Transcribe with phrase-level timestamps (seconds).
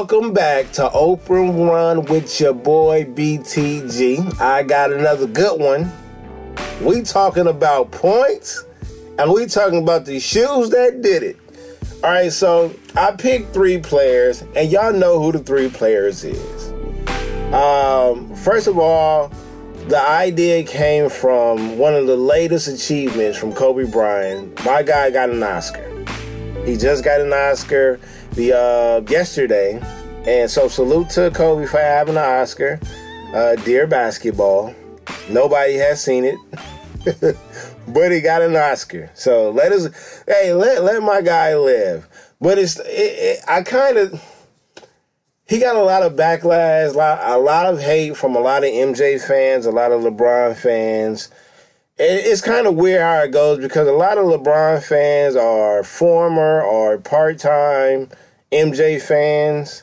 [0.00, 4.40] Welcome back to Open Run with your boy BTG.
[4.40, 5.92] I got another good one.
[6.80, 8.64] We talking about points
[9.18, 11.36] and we talking about the shoes that did it.
[12.02, 16.72] All right, so I picked three players and y'all know who the three players is.
[17.52, 19.30] Um, first of all,
[19.88, 24.64] the idea came from one of the latest achievements from Kobe Bryant.
[24.64, 25.89] My guy got an Oscar.
[26.64, 27.98] He just got an Oscar
[28.32, 29.80] the uh, yesterday,
[30.26, 32.78] and so salute to Kobe for having an Oscar.
[33.34, 34.74] Uh, dear basketball,
[35.28, 36.38] nobody has seen it,
[37.88, 39.10] but he got an Oscar.
[39.14, 42.06] So let us, hey, let let my guy live.
[42.40, 44.22] But it's, it, it, I kind of
[45.50, 48.62] he got a lot of backlash, a lot, a lot of hate from a lot
[48.62, 51.28] of MJ fans, a lot of LeBron fans.
[52.02, 56.62] It's kind of weird how it goes because a lot of LeBron fans are former
[56.62, 58.08] or part time
[58.50, 59.82] MJ fans.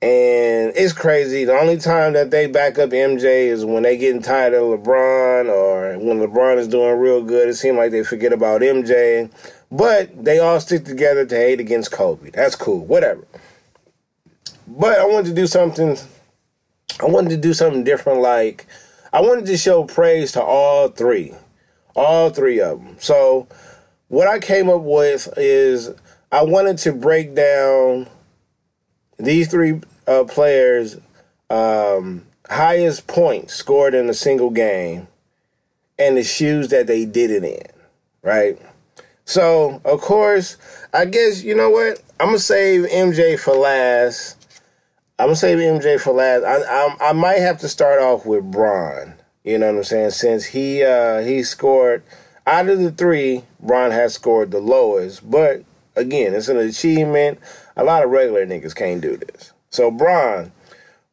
[0.00, 1.44] And it's crazy.
[1.44, 5.50] The only time that they back up MJ is when they getting tired of LeBron
[5.50, 7.50] or when LeBron is doing real good.
[7.50, 9.30] It seems like they forget about MJ.
[9.70, 12.30] But they all stick together to hate against Kobe.
[12.30, 12.86] That's cool.
[12.86, 13.26] Whatever.
[14.66, 15.98] But I wanted to do something.
[16.98, 18.20] I wanted to do something different.
[18.20, 18.66] Like
[19.14, 21.34] I wanted to show praise to all three,
[21.94, 22.96] all three of them.
[22.98, 23.46] So
[24.08, 25.90] what I came up with is
[26.30, 28.08] I wanted to break down
[29.18, 30.96] these three uh, players'
[31.50, 35.08] um, highest points scored in a single game
[35.98, 37.66] and the shoes that they did it in,
[38.22, 38.60] right?
[39.24, 40.56] So, of course,
[40.92, 42.02] I guess, you know what?
[42.18, 44.42] I'm going to save MJ for last
[45.22, 46.42] I'm gonna save MJ for last.
[46.42, 49.14] I, I I might have to start off with Bron.
[49.44, 50.10] You know what I'm saying?
[50.10, 52.02] Since he uh he scored
[52.46, 55.28] out of the three, Bron has scored the lowest.
[55.28, 55.64] But
[55.96, 57.38] again, it's an achievement.
[57.76, 59.52] A lot of regular niggas can't do this.
[59.70, 60.52] So Bron,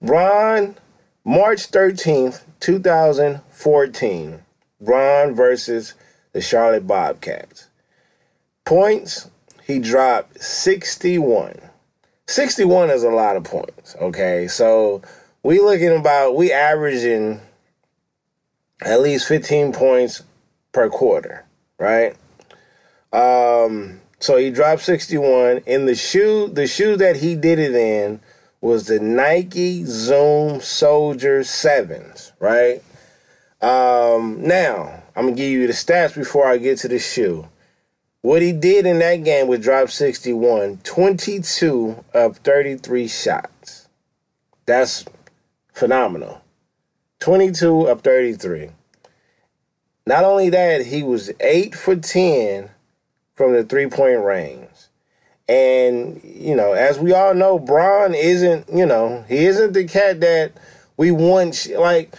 [0.02, 0.76] Bron,
[1.24, 4.42] March 13th, 2014.
[4.82, 5.94] Bron versus
[6.32, 7.68] the Charlotte Bobcats.
[8.66, 9.30] Points,
[9.66, 11.60] he dropped 61.
[12.28, 13.96] 61 is a lot of points.
[14.00, 15.02] Okay, so
[15.44, 17.42] we looking about we averaging
[18.82, 20.24] at least 15 points
[20.72, 21.46] per quarter,
[21.78, 22.16] right?
[23.12, 26.48] Um, so he dropped 61 in the shoe.
[26.48, 28.20] The shoe that he did it in
[28.62, 32.84] was the Nike Zoom Soldier Sevens, right?
[33.62, 37.48] Um, now I'm gonna give you the stats before I get to the shoe.
[38.22, 43.88] What he did in that game was drop 61, 22 of 33 shots.
[44.66, 45.06] That's
[45.74, 46.42] phenomenal.
[47.20, 48.70] 22 of 33.
[50.06, 52.70] Not only that, he was 8 for 10
[53.36, 54.68] from the three point range.
[55.48, 60.22] And, you know, as we all know, Bron isn't, you know, he isn't the cat
[60.22, 60.54] that
[60.98, 61.68] we want.
[61.78, 62.14] Like,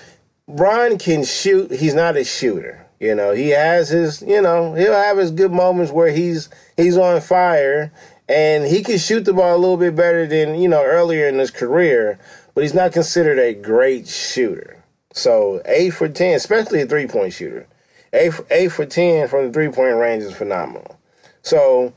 [0.48, 2.86] Bron can shoot, he's not a shooter.
[2.98, 6.98] You know, he has his, you know, he'll have his good moments where he's he's
[6.98, 7.90] on fire
[8.28, 11.38] and he can shoot the ball a little bit better than, you know, earlier in
[11.38, 12.18] his career,
[12.54, 14.79] but he's not considered a great shooter.
[15.12, 17.66] So, 8 for 10, especially a three-point shooter.
[18.12, 20.98] 8 for, 8 for 10 from the three-point range is phenomenal.
[21.42, 21.92] So,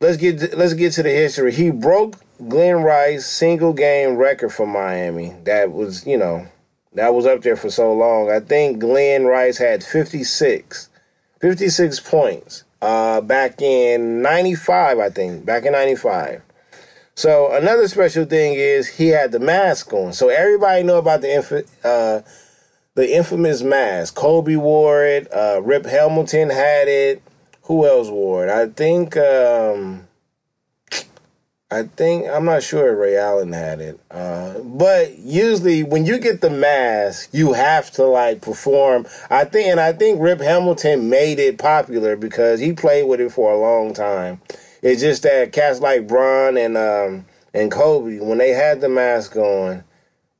[0.00, 1.52] let's get let's get to the history.
[1.52, 2.16] He broke
[2.48, 5.34] Glen Rice single game record for Miami.
[5.44, 6.46] That was, you know,
[6.94, 8.30] that was up there for so long.
[8.30, 10.88] I think Glen Rice had 56,
[11.40, 16.42] 56 points uh, back in 95, I think, back in 95.
[17.18, 20.12] So another special thing is he had the mask on.
[20.12, 22.20] So everybody know about the inf- uh,
[22.94, 24.14] the infamous mask.
[24.14, 25.26] Kobe wore it.
[25.32, 27.20] Uh, Rip Hamilton had it.
[27.62, 28.50] Who else wore it?
[28.50, 30.06] I think um,
[31.72, 36.40] I think I'm not sure Ray Allen had it, uh, but usually when you get
[36.40, 39.08] the mask, you have to like perform.
[39.28, 43.32] I think, and I think Rip Hamilton made it popular because he played with it
[43.32, 44.40] for a long time.
[44.82, 49.36] It's just that cats like Bron and um, and Kobe, when they had the mask
[49.36, 49.84] on,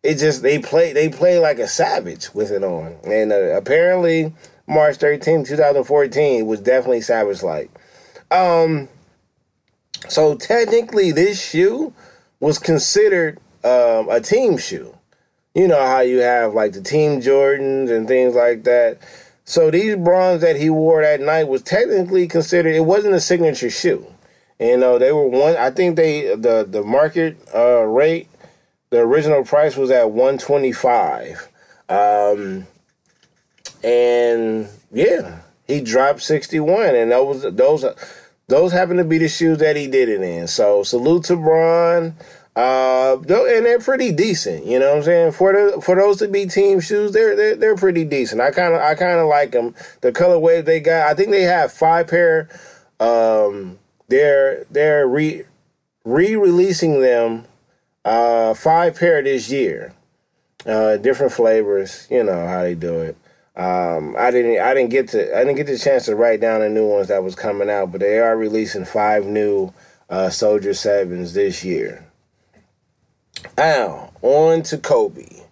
[0.02, 4.32] it just they play they play like a savage with it on, and uh, apparently
[4.66, 7.70] March 13, 2014 was definitely savage like.
[8.30, 8.88] Um,
[10.08, 11.92] so technically, this shoe
[12.40, 14.94] was considered um, a team shoe.
[15.54, 18.98] You know how you have like the Team Jordans and things like that.
[19.44, 22.76] So these Brons that he wore that night was technically considered.
[22.76, 24.06] It wasn't a signature shoe.
[24.60, 25.56] You know they were one.
[25.56, 28.28] I think they the the market uh, rate,
[28.90, 31.48] the original price was at one twenty five,
[31.88, 32.66] um,
[33.84, 37.84] and yeah, he dropped sixty one, and those those
[38.48, 40.48] those happen to be the shoes that he did it in.
[40.48, 42.14] So salute to Bron.
[42.56, 44.66] Uh, and they're pretty decent.
[44.66, 45.32] You know what I'm saying?
[45.32, 48.40] For the for those to be team shoes, they're they're, they're pretty decent.
[48.40, 49.76] I kind of I kind of like them.
[50.00, 52.48] The colorway they got, I think they have five pair.
[52.98, 53.78] Um,
[54.08, 55.44] they're they're re
[56.04, 57.44] re releasing them,
[58.04, 59.94] uh, five pair this year.
[60.66, 62.06] Uh, different flavors.
[62.10, 63.16] You know how they do it.
[63.54, 66.60] Um, I didn't I didn't get to I didn't get the chance to write down
[66.60, 69.72] the new ones that was coming out, but they are releasing five new
[70.08, 72.04] uh, Soldier Sevens this year.
[73.56, 75.42] Now, on to Kobe.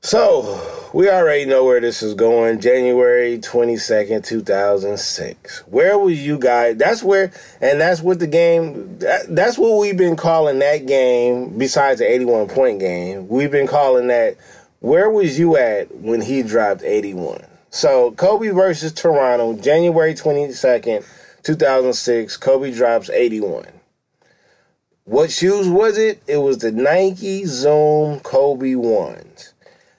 [0.00, 2.60] So, we already know where this is going.
[2.60, 5.58] January 22nd, 2006.
[5.66, 6.76] Where was you guys?
[6.76, 11.58] That's where, and that's what the game, that, that's what we've been calling that game,
[11.58, 13.26] besides the 81 point game.
[13.26, 14.36] We've been calling that,
[14.78, 17.44] where was you at when he dropped 81?
[17.70, 21.04] So, Kobe versus Toronto, January 22nd,
[21.42, 22.36] 2006.
[22.36, 23.66] Kobe drops 81.
[25.04, 26.22] What shoes was it?
[26.28, 29.54] It was the Nike Zoom Kobe ones.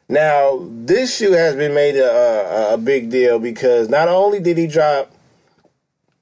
[0.10, 4.58] Now, this shoe has been made a, a, a, big deal because not only did
[4.58, 5.12] he drop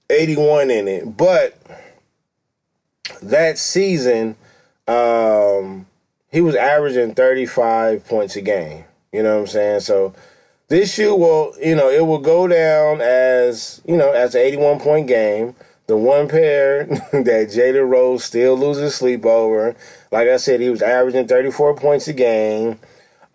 [0.10, 1.58] 81 in it, but
[3.22, 4.36] that season,
[4.90, 5.86] um,
[6.30, 8.84] he was averaging 35 points a game.
[9.14, 9.80] You know what I'm saying?
[9.80, 10.14] So
[10.68, 14.82] this shoe will, you know, it will go down as, you know, as an 81
[14.82, 15.56] point game
[15.88, 19.76] the one pair that Jalen Rose still loses sleep over.
[20.12, 22.80] Like I said, he was averaging 34 points a game.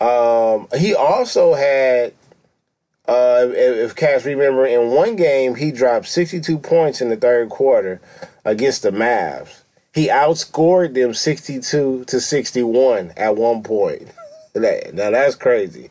[0.02, 2.12] Um, he also had,
[3.06, 7.50] uh, if, if Cass remember, in one game, he dropped 62 points in the third
[7.50, 8.00] quarter
[8.44, 9.62] against the Mavs.
[9.94, 14.08] He outscored them 62 to 61 at one point.
[14.54, 15.90] now that's crazy.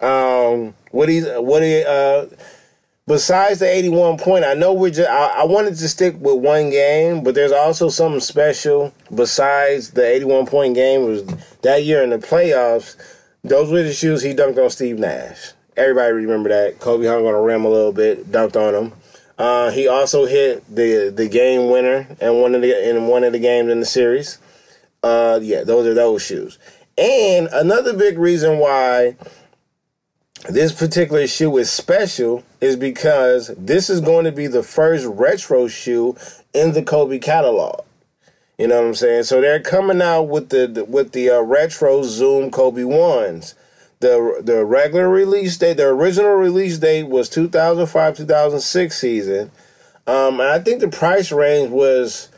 [0.00, 2.26] Um, what he, what he, uh,
[3.06, 6.68] besides the 81 point, I know we're just, I, I, wanted to stick with one
[6.68, 11.04] game, but there's also something special besides the 81 point game.
[11.04, 11.26] It was
[11.62, 12.96] that year in the playoffs.
[13.46, 15.52] Those were the shoes he dunked on Steve Nash.
[15.76, 16.80] Everybody remember that.
[16.80, 18.92] Kobe hung on a rim a little bit, dunked on him.
[19.38, 23.32] Uh, he also hit the the game winner in one of the in one of
[23.32, 24.38] the games in the series.
[25.02, 26.58] Uh, yeah, those are those shoes.
[26.98, 29.16] And another big reason why
[30.48, 35.68] this particular shoe is special is because this is going to be the first retro
[35.68, 36.16] shoe
[36.52, 37.85] in the Kobe catalog.
[38.58, 39.24] You know what I'm saying?
[39.24, 43.54] So they're coming out with the, the with the uh, retro Zoom Kobe ones.
[44.00, 49.50] The the regular release date, the original release date was 2005 2006 season.
[50.06, 52.28] Um, and I think the price range was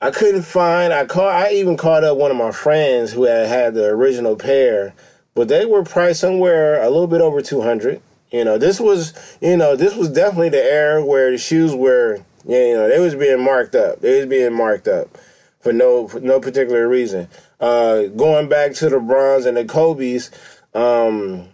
[0.00, 0.92] I couldn't find.
[0.92, 1.28] I call.
[1.28, 4.94] I even called up one of my friends who had had the original pair
[5.34, 8.00] but they were priced somewhere a little bit over 200
[8.30, 12.16] you know this was you know this was definitely the era where the shoes were
[12.46, 15.08] you know they was being marked up they was being marked up
[15.62, 17.28] for no for no particular reason
[17.60, 20.30] uh going back to the Brons and the kobe's
[20.74, 21.48] um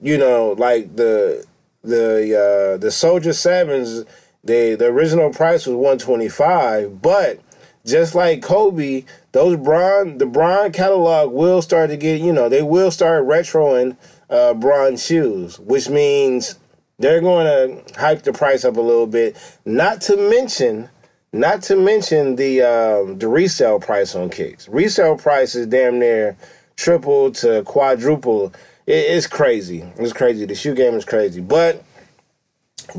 [0.00, 1.46] you know like the
[1.82, 4.04] the uh the soldier sevens
[4.42, 7.40] they the original price was 125 but
[7.84, 12.62] just like Kobe, those Bron the Bron catalog will start to get you know they
[12.62, 13.96] will start retroing
[14.28, 16.58] uh, Bron shoes, which means
[16.98, 19.36] they're going to hype the price up a little bit.
[19.64, 20.90] Not to mention,
[21.32, 24.68] not to mention the um, the resale price on kicks.
[24.68, 26.36] Resale price is damn near
[26.76, 28.52] triple to quadruple.
[28.86, 29.84] It, it's crazy.
[29.96, 30.44] It's crazy.
[30.44, 31.84] The shoe game is crazy, but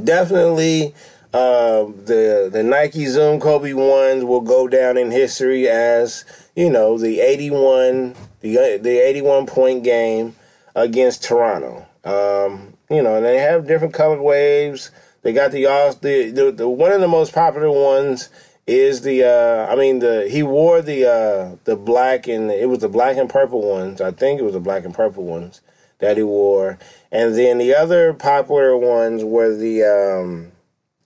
[0.02, 0.96] definitely
[1.34, 6.98] uh, the the Nike Zoom Kobe ones will go down in history as you know
[6.98, 10.36] the eighty one the the eighty one point game
[10.76, 11.86] against Toronto.
[12.04, 14.90] Um, you know, and they have different colorways.
[15.22, 18.30] They got the all the, the, the one of the most popular ones
[18.68, 22.80] is the uh, I mean the he wore the uh, the black and it was
[22.80, 24.02] the black and purple ones.
[24.02, 25.62] I think it was the black and purple ones
[26.00, 26.80] that he wore,
[27.12, 30.52] and then the other popular ones were the um,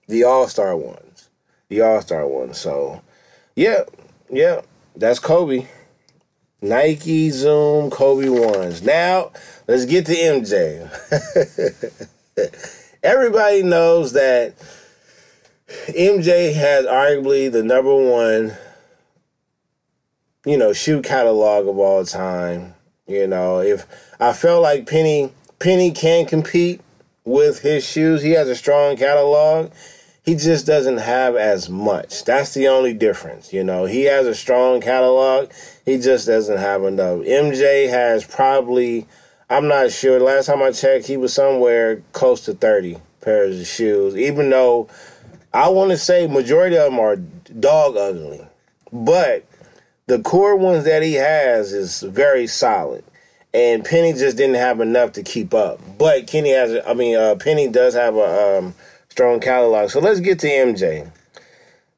[0.06, 1.28] the All Star ones,
[1.68, 2.58] the All Star ones.
[2.58, 3.02] So,
[3.54, 3.82] yeah,
[4.30, 4.62] yeah,
[4.94, 5.66] that's Kobe.
[6.62, 8.82] Nike Zoom Kobe ones.
[8.82, 9.30] Now
[9.68, 10.88] let's get to MJ.
[13.06, 14.54] Everybody knows that
[15.88, 18.56] MJ has arguably the number one,
[20.44, 22.74] you know, shoe catalog of all time.
[23.06, 23.86] You know, if
[24.18, 26.80] I felt like Penny Penny can compete
[27.24, 29.70] with his shoes, he has a strong catalog
[30.26, 32.24] he just doesn't have as much.
[32.24, 33.52] That's the only difference.
[33.52, 35.52] You know, he has a strong catalog.
[35.84, 37.20] He just doesn't have enough.
[37.20, 39.06] MJ has probably,
[39.48, 40.18] I'm not sure.
[40.18, 44.88] Last time I checked, he was somewhere close to 30 pairs of shoes, even though
[45.54, 48.46] I want to say majority of them are dog ugly.
[48.92, 49.44] But
[50.06, 53.04] the core ones that he has is very solid.
[53.54, 55.80] And Penny just didn't have enough to keep up.
[55.96, 58.74] But Kenny has, I mean, uh, Penny does have a um,
[59.08, 59.90] strong catalog.
[59.90, 61.10] So let's get to MJ.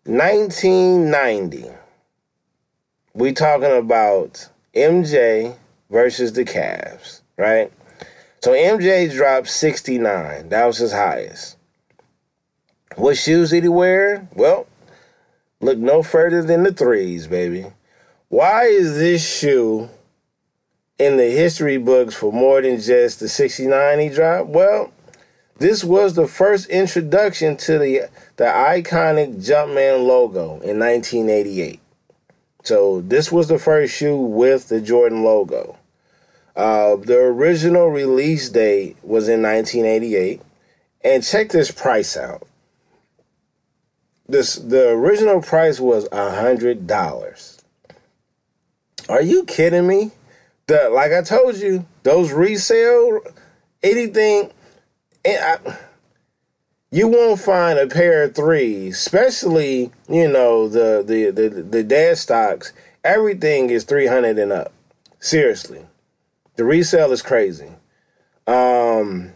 [0.05, 1.65] 1990.
[3.13, 5.57] We talking about MJ
[5.91, 7.73] versus the Cavs, right?
[8.43, 10.51] So MJ dropped 69.
[10.51, 11.57] That was his highest.
[12.97, 14.29] What shoes did he wear?
[14.35, 14.67] Well,
[15.61, 17.67] look no further than the threes, baby.
[18.29, 19.89] Why is this shoe
[20.99, 24.49] in the history books for more than just the 69 he dropped?
[24.51, 24.93] Well,
[25.59, 28.03] this was the first introduction to the
[28.37, 31.81] the iconic Jumpman logo in 1988.
[32.63, 35.77] So this was the first shoe with the Jordan logo.
[36.59, 40.43] Uh, the original release date was in 1988,
[41.05, 42.49] and check this price out.
[44.27, 47.63] This the original price was a hundred dollars.
[49.09, 50.11] Are you kidding me?
[50.67, 53.21] The like I told you, those resale
[53.81, 54.51] anything.
[55.25, 55.59] I,
[56.91, 62.19] you won't find a pair of threes, especially you know the the the, the dead
[62.19, 62.73] stocks.
[63.05, 64.73] Everything is three hundred and up.
[65.21, 65.87] Seriously,
[66.59, 67.71] the resale is crazy.
[68.49, 69.33] Um,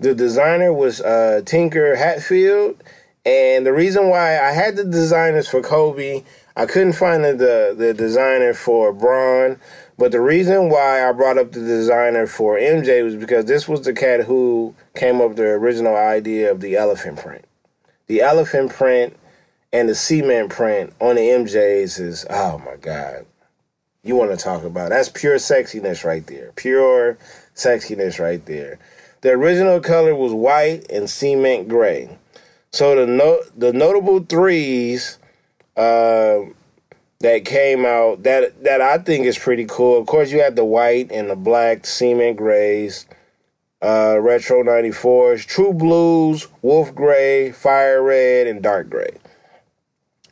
[0.00, 2.82] the designer was uh, Tinker Hatfield,
[3.26, 6.24] and the reason why I had the designers for Kobe,
[6.56, 9.60] I couldn't find the the, the designer for Bron,
[9.98, 13.82] But the reason why I brought up the designer for MJ was because this was
[13.82, 17.44] the cat who came up with the original idea of the elephant print.
[18.06, 19.14] The elephant print
[19.74, 23.26] and the cement print on the MJs is, oh my God.
[24.02, 26.52] You want to talk about that's pure sexiness right there.
[26.56, 27.18] Pure
[27.54, 28.78] sexiness right there.
[29.20, 32.16] The original color was white and cement gray.
[32.70, 35.18] So the no, the notable threes
[35.76, 36.40] uh,
[37.20, 40.00] that came out that that I think is pretty cool.
[40.00, 43.06] Of course, you had the white and the black cement grays,
[43.82, 49.10] uh, retro 94s, true blues, wolf gray, fire red, and dark gray.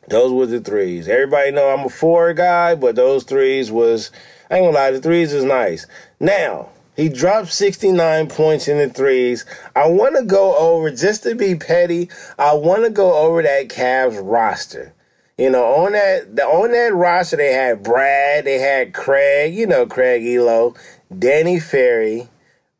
[0.07, 1.07] Those were the threes.
[1.07, 4.11] Everybody know I'm a four guy, but those threes was
[4.49, 5.85] I ain't gonna lie, the threes is nice.
[6.19, 9.45] Now, he dropped 69 points in the threes.
[9.75, 12.09] I want to go over, just to be petty,
[12.39, 14.93] I want to go over that Cavs roster.
[15.37, 19.67] You know, on that the on that roster they had Brad, they had Craig, you
[19.67, 20.75] know Craig Ehlo,
[21.15, 22.29] Danny Ferry,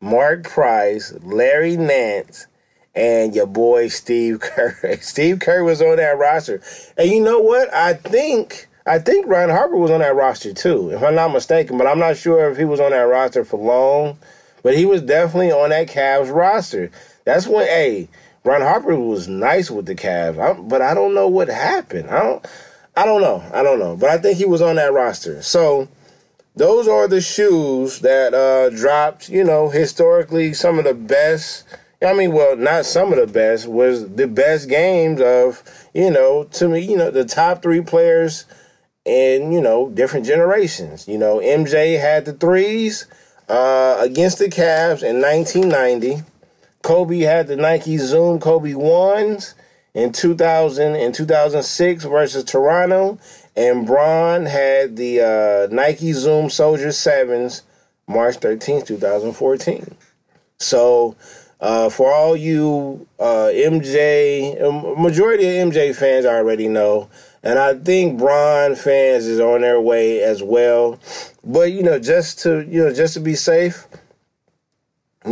[0.00, 2.48] Mark Price, Larry Nance,
[2.98, 4.98] and your boy Steve Kerr.
[5.00, 6.60] Steve Kerr was on that roster.
[6.96, 7.72] And you know what?
[7.72, 11.78] I think I think Ron Harper was on that roster too, if I'm not mistaken,
[11.78, 14.18] but I'm not sure if he was on that roster for long.
[14.62, 16.90] But he was definitely on that Cavs roster.
[17.24, 18.08] That's when hey,
[18.42, 22.10] Ron Harper was nice with the Cavs, I, but I don't know what happened.
[22.10, 22.44] I don't,
[22.96, 23.44] I don't know.
[23.52, 23.96] I don't know.
[23.96, 25.42] But I think he was on that roster.
[25.42, 25.86] So
[26.56, 29.28] those are the shoes that uh, dropped.
[29.28, 31.64] You know, historically, some of the best.
[32.00, 35.62] I mean, well, not some of the best was the best games of
[35.94, 36.80] you know to me.
[36.80, 38.44] You know, the top three players
[39.04, 41.08] in you know different generations.
[41.08, 43.06] You know, MJ had the threes
[43.48, 46.22] uh, against the Cavs in 1990.
[46.82, 49.54] Kobe had the Nike Zoom Kobe ones
[49.92, 53.18] in 2000 and 2006 versus Toronto,
[53.56, 57.62] and Bron had the uh, Nike Zoom Soldier sevens
[58.06, 59.96] March 13th, 2014.
[60.58, 61.16] So,
[61.60, 67.08] uh, for all you uh, MJ, um, majority of MJ fans already know,
[67.42, 70.98] and I think Bron fans is on their way as well.
[71.42, 73.86] But you know, just to you know, just to be safe,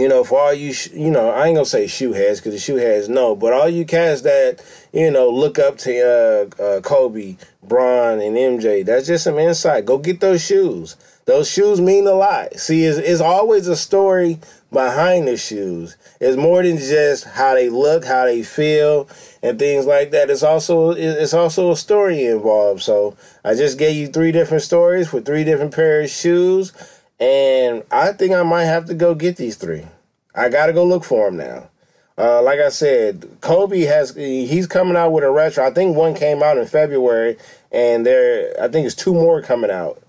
[0.01, 2.59] you know, for all you, you know, I ain't gonna say shoe heads because the
[2.59, 6.81] shoe heads no, but all you cats that you know look up to uh, uh,
[6.81, 9.85] Kobe, Bron, and MJ, that's just some insight.
[9.85, 10.97] Go get those shoes.
[11.27, 12.55] Those shoes mean a lot.
[12.55, 14.39] See, it's, it's always a story
[14.73, 15.97] behind the shoes.
[16.21, 19.09] It's more than just how they look, how they feel,
[19.43, 20.31] and things like that.
[20.31, 22.83] It's also it's also a story involved.
[22.83, 26.73] So I just gave you three different stories for three different pairs of shoes
[27.19, 29.87] and I think I might have to go get these three.
[30.35, 31.71] I got to go look for them now.
[32.19, 35.67] Uh, like I said, Kobe has he's coming out with a retro.
[35.67, 37.37] I think one came out in February,
[37.71, 40.03] and there I think it's two more coming out.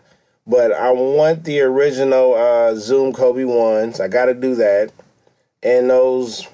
[0.46, 4.00] But I want the original uh, Zoom Kobe ones.
[4.00, 4.94] I got to do that,
[5.62, 6.48] and those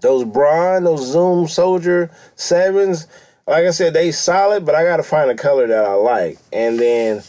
[0.00, 3.06] those Bron, those Zoom Soldier sevens.
[3.46, 6.38] Like I said, they solid, but I got to find a color that I like,
[6.52, 7.22] and then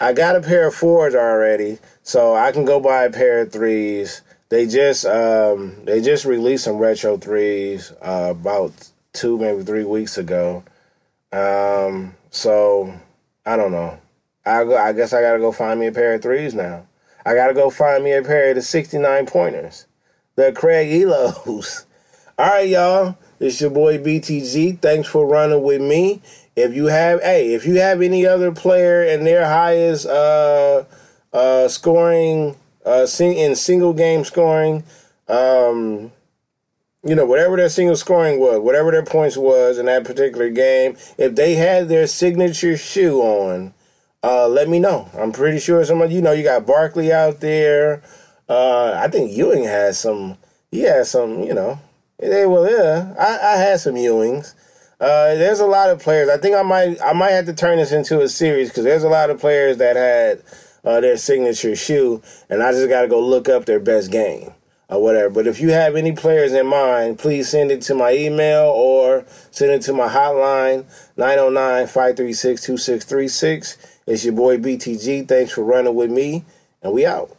[0.00, 3.52] I got a pair of fours already, so I can go buy a pair of
[3.52, 4.22] threes.
[4.48, 8.72] They just um, they just released some retro threes uh, about
[9.12, 10.64] two maybe three weeks ago.
[11.32, 12.94] Um, so
[13.46, 13.98] I don't know.
[14.44, 14.76] I go.
[14.76, 16.86] I guess I gotta go find me a pair of threes now.
[17.24, 19.86] I gotta go find me a pair of the 69 pointers,
[20.36, 21.84] the Craig Ehlos.
[22.36, 23.16] All right, y'all.
[23.38, 24.80] It's your boy BTG.
[24.80, 26.20] Thanks for running with me.
[26.56, 30.82] If you have, hey, if you have any other player and their highest uh,
[31.32, 34.82] uh, scoring uh, sing in single game scoring,
[35.28, 36.10] um,
[37.04, 40.96] you know, whatever their single scoring was, whatever their points was in that particular game,
[41.16, 43.72] if they had their signature shoe on,
[44.24, 45.08] uh, let me know.
[45.16, 48.02] I'm pretty sure some of you know you got Barkley out there.
[48.48, 50.36] Uh, I think Ewing has some.
[50.72, 51.44] He has some.
[51.44, 51.78] You know,
[52.18, 53.14] they well, yeah.
[53.18, 54.54] I, I had some Ewings.
[55.00, 56.28] Uh, there's a lot of players.
[56.28, 59.02] I think I might I might have to turn this into a series because there's
[59.02, 60.42] a lot of players that had
[60.84, 64.52] uh, their signature shoe, and I just got to go look up their best game
[64.88, 65.30] or whatever.
[65.30, 69.24] But if you have any players in mind, please send it to my email or
[69.50, 70.84] send it to my hotline
[71.16, 73.78] 909 536 2636.
[74.06, 75.26] It's your boy BTG.
[75.26, 76.44] Thanks for running with me,
[76.82, 77.33] and we out.